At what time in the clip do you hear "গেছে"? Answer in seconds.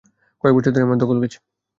1.23-1.37